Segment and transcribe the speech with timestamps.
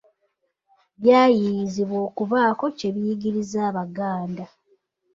[1.01, 4.45] Byayiiyizibwa okubaako kye biyigiriza Abaganda.